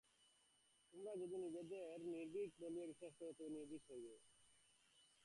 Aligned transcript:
তোমরা 0.93 1.11
যদি 1.15 1.35
নিজেদের 1.37 1.83
নির্ভীক 2.07 2.49
বলিয়া 2.59 2.85
বিশ্বাস 2.85 3.13
কর, 3.19 3.29
তবে 3.37 3.49
নির্ভীক 3.49 3.81
হইবে। 3.89 4.13